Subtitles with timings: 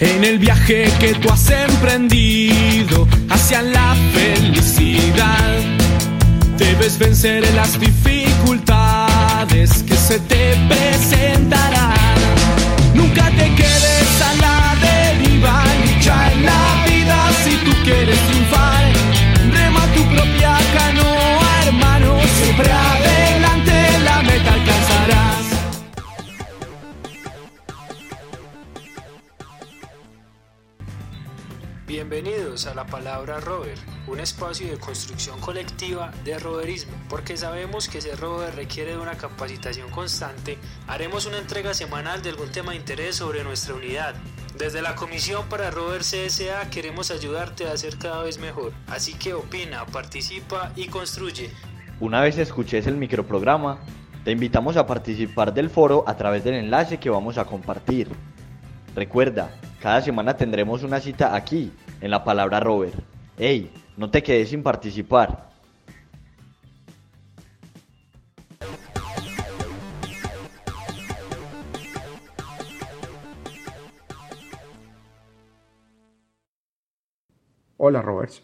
[0.00, 5.56] En el viaje que tú has emprendido hacia la felicidad,
[6.56, 11.96] debes vencer las dificultades que se te presentarán.
[12.94, 14.97] Nunca te quedes a la deriva,
[32.10, 33.76] Bienvenidos a la palabra rover,
[34.06, 36.94] un espacio de construcción colectiva de roverismo.
[37.06, 42.30] Porque sabemos que ser rover requiere de una capacitación constante, haremos una entrega semanal de
[42.30, 44.14] algún tema de interés sobre nuestra unidad.
[44.56, 48.72] Desde la Comisión para Rover CSA queremos ayudarte a ser cada vez mejor.
[48.86, 51.50] Así que opina, participa y construye.
[52.00, 53.80] Una vez escuches el microprograma,
[54.24, 58.08] te invitamos a participar del foro a través del enlace que vamos a compartir.
[58.94, 59.50] Recuerda,
[59.82, 62.92] cada semana tendremos una cita aquí, en la palabra Rover.
[63.36, 63.70] ¡Ey!
[63.96, 65.48] No te quedes sin participar.
[77.80, 78.42] Hola Rovers.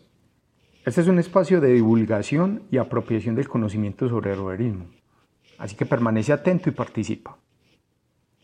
[0.84, 4.86] Este es un espacio de divulgación y apropiación del conocimiento sobre el roverismo.
[5.58, 7.36] Así que permanece atento y participa.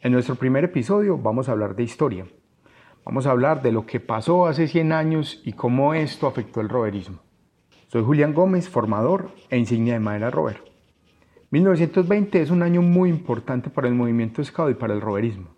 [0.00, 2.26] En nuestro primer episodio vamos a hablar de historia.
[3.04, 6.68] Vamos a hablar de lo que pasó hace 100 años y cómo esto afectó el
[6.68, 7.20] roverismo.
[7.88, 10.62] Soy Julián Gómez, formador e insignia de madera rover.
[11.50, 15.48] 1920 es un año muy importante para el movimiento scout y para el roverismo.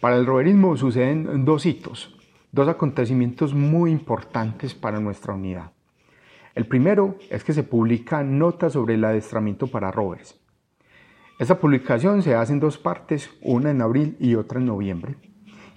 [0.00, 2.18] Para el roverismo suceden dos hitos,
[2.50, 5.72] dos acontecimientos muy importantes para nuestra unidad.
[6.54, 10.40] El primero es que se publican notas sobre el adestramiento para rovers.
[11.38, 15.14] Esta publicación se hace en dos partes, una en abril y otra en noviembre.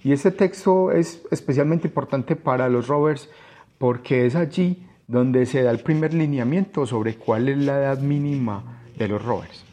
[0.04, 3.30] Y este texto es especialmente importante para los rovers
[3.78, 8.82] porque es allí donde se da el primer lineamiento sobre cuál es la edad mínima
[8.96, 9.64] de los rovers.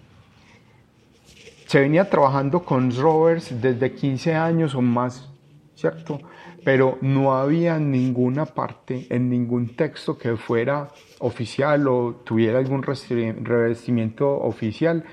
[1.65, 5.29] Se venía trabajando con rovers desde 15 años o más,
[5.75, 6.19] ¿cierto?
[6.63, 14.29] Pero no había ninguna parte en ningún texto que fuera oficial o tuviera algún revestimiento
[14.29, 15.05] oficial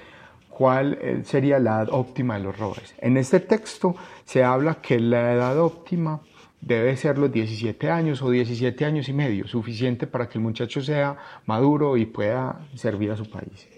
[0.57, 2.95] cuál eh, sería la edad óptima de los rovers.
[2.97, 3.95] En este texto
[4.25, 6.23] se habla que la edad óptima
[6.63, 10.81] debe ser los 17 años o 17 años y medio, suficiente para que el muchacho
[10.81, 13.69] sea maduro y pueda servir a su país.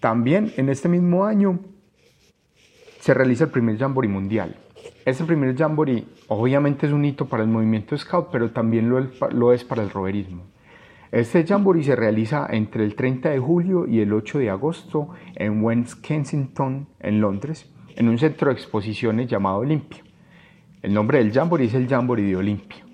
[0.00, 1.60] También en este mismo año
[2.98, 4.56] se realiza el primer Jamboree Mundial.
[5.04, 9.62] Este primer Jamboree obviamente es un hito para el movimiento Scout, pero también lo es
[9.62, 10.53] para el roverismo.
[11.14, 15.62] Este jamboree se realiza entre el 30 de julio y el 8 de agosto en
[15.62, 20.02] West Kensington, en Londres, en un centro de exposiciones llamado Olympia.
[20.82, 22.84] El nombre del jamboree es el Jamboree de Olympia.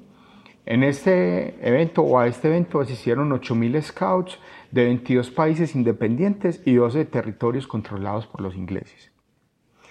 [0.67, 4.39] En este evento o a este evento asistieron 8.000 scouts
[4.71, 9.13] de 22 países independientes y 12 territorios controlados por los ingleses.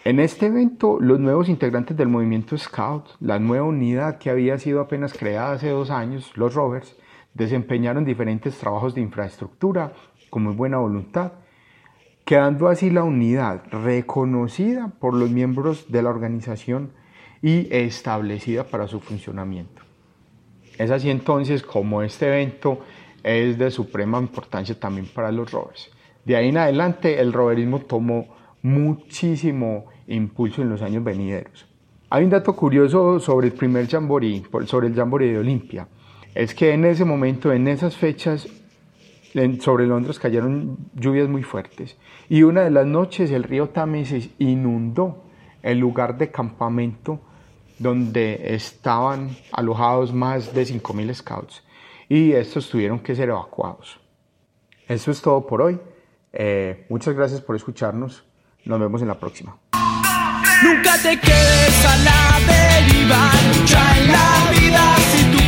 [0.05, 4.81] En este evento, los nuevos integrantes del movimiento Scout, la nueva unidad que había sido
[4.81, 6.95] apenas creada hace dos años, los Rovers,
[7.33, 9.93] desempeñaron diferentes trabajos de infraestructura
[10.29, 11.33] con muy buena voluntad,
[12.25, 16.91] quedando así la unidad reconocida por los miembros de la organización
[17.41, 19.81] y establecida para su funcionamiento.
[20.77, 22.79] Es así entonces como este evento
[23.23, 25.89] es de suprema importancia también para los rovers.
[26.25, 28.27] De ahí en adelante el roverismo tomó
[28.61, 31.65] muchísimo impulso en los años venideros.
[32.09, 35.87] Hay un dato curioso sobre el primer jamboree, sobre el jamboree de Olimpia
[36.35, 38.47] es que en ese momento, en esas fechas,
[39.61, 41.97] sobre Londres cayeron lluvias muy fuertes
[42.29, 45.23] y una de las noches el río Támesis inundó
[45.61, 47.19] el lugar de campamento
[47.77, 51.63] donde estaban alojados más de 5.000 scouts
[52.09, 53.99] y estos tuvieron que ser evacuados.
[54.87, 55.79] Eso es todo por hoy.
[56.33, 58.23] Eh, muchas gracias por escucharnos.
[58.65, 59.57] Nos vemos en la próxima.
[60.63, 65.38] Nunca te quedes a la deriva, lucha en la vida si tú.